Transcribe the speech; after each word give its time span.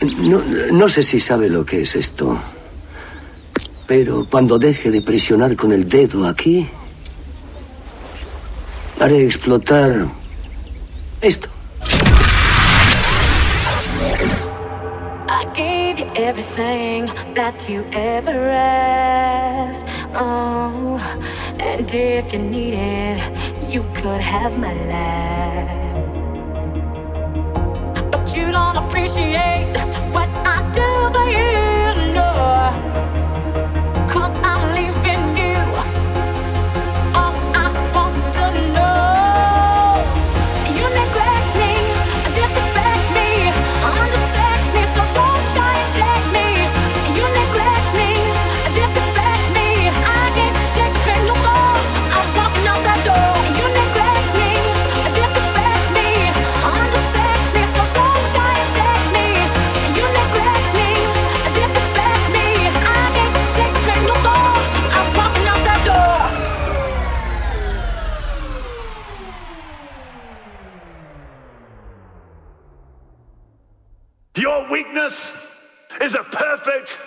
No, 0.00 0.42
no 0.72 0.88
sé 0.88 1.02
si 1.02 1.20
sabe 1.20 1.48
lo 1.48 1.64
que 1.64 1.82
es 1.82 1.96
esto. 1.96 2.38
Pero 3.86 4.26
cuando 4.28 4.58
deje 4.58 4.90
de 4.90 5.00
presionar 5.00 5.56
con 5.56 5.72
el 5.72 5.88
dedo 5.88 6.26
aquí, 6.26 6.68
haré 9.00 9.24
explotar 9.24 10.06
esto. 11.20 11.48
I 15.28 15.44
gave 15.54 16.04
everything 16.14 17.06
that 17.34 17.54
you 17.68 17.84
ever 17.92 18.50
asked. 18.50 19.86
Oh, 20.14 21.00
and 21.58 21.90
if 21.90 22.32
you 22.32 22.38
needed, 22.38 23.22
you 23.70 23.82
could 23.94 24.20
have 24.20 24.58
my 24.58 24.74
last. 24.88 25.85
appreciate 28.96 29.76
what 30.14 30.28
I 30.46 30.62
do 30.72 31.12
for 31.12 31.28
you. 31.28 31.65
perfect 76.66 77.05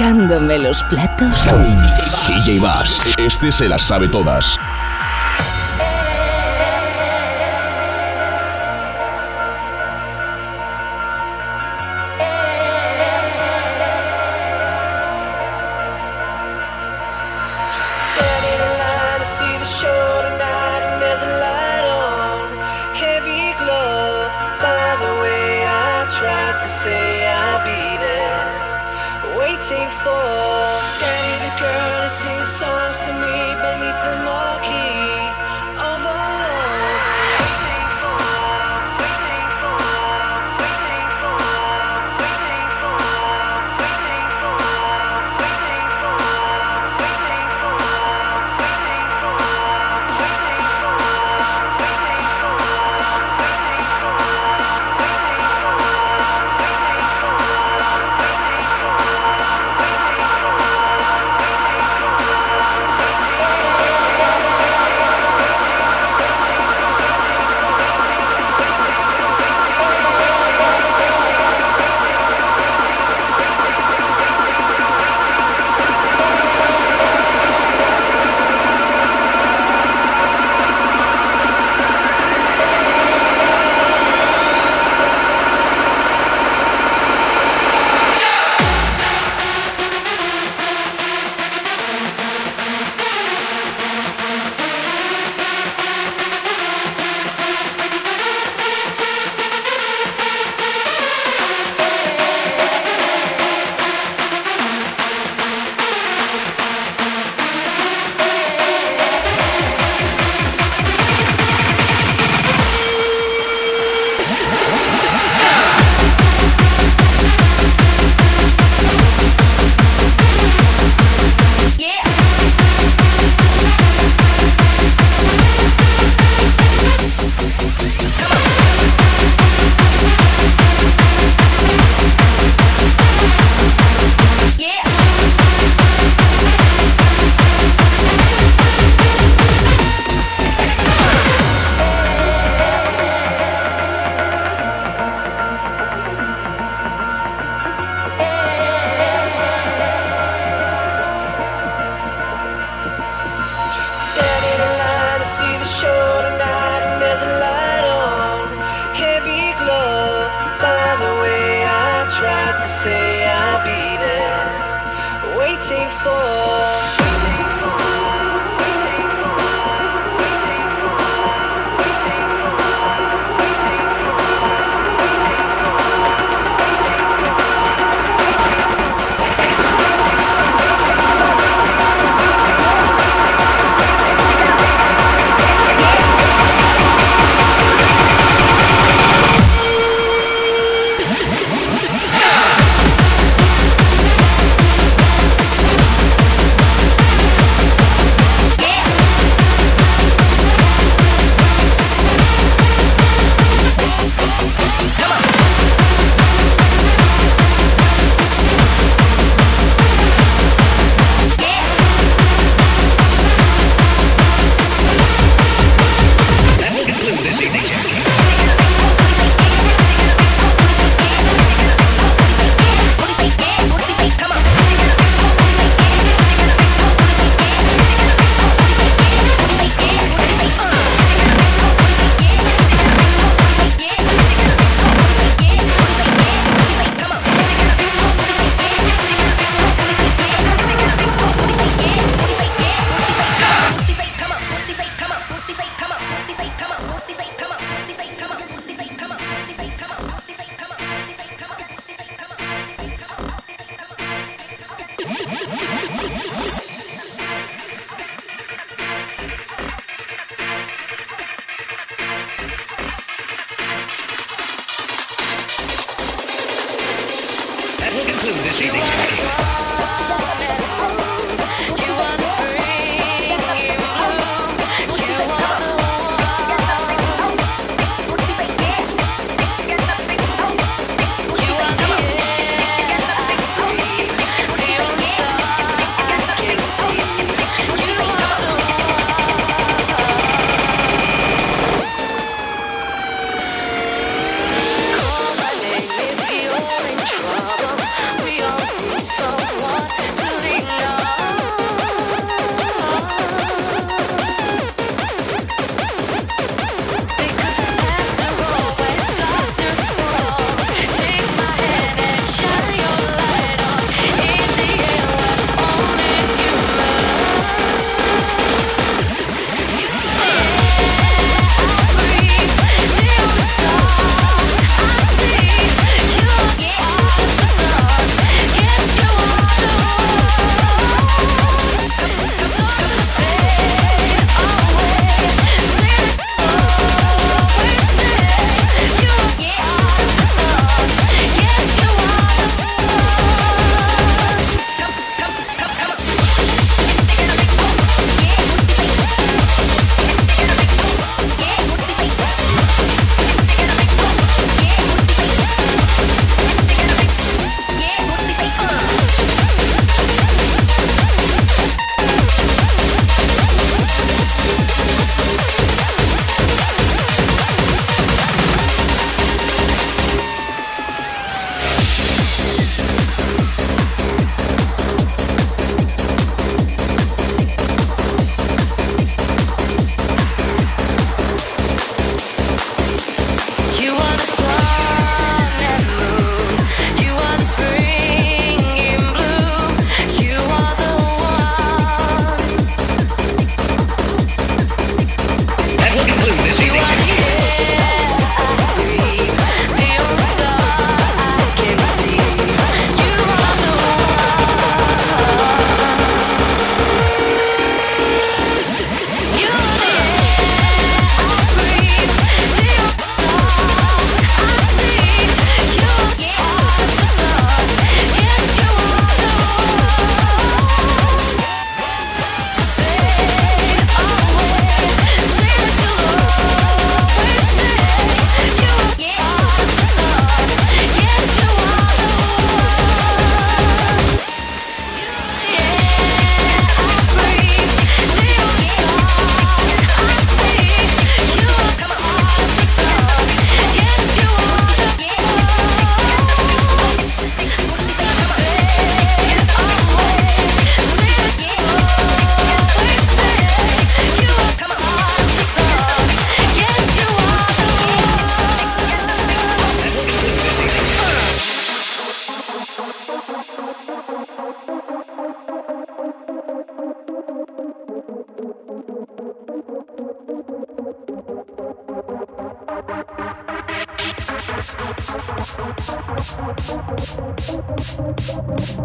Tocándome 0.00 0.58
los 0.58 0.82
platos. 0.84 1.30
DJ 2.26 2.58
Bass. 2.58 3.14
Este 3.18 3.52
se 3.52 3.68
las 3.68 3.82
sabe 3.82 4.08
todas. 4.08 4.58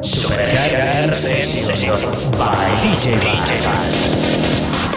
Supercar 0.01 1.13
Session 1.13 2.01
by 2.39 2.65
DJ 2.82 3.13
Vaz. 3.62 4.95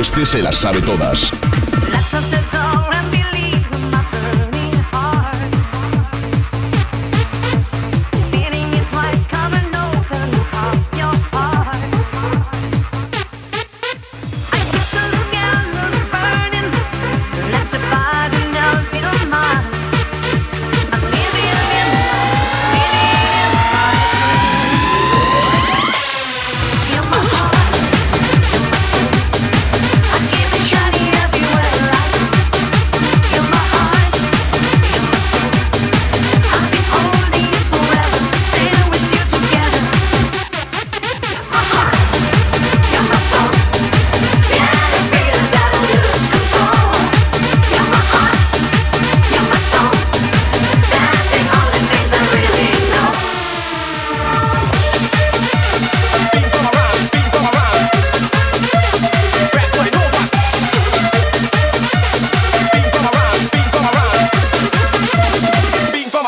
Este 0.00 0.26
se 0.26 0.42
las 0.42 0.56
sabe 0.56 0.82
todas. 0.82 1.32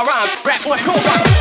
rhyme, 0.09 0.27
rap 0.45 0.65
what 0.65 0.81
cool 0.81 0.95
rhyme. 0.95 1.38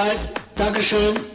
Zeit. 0.00 0.30
Dankeschön. 0.56 1.29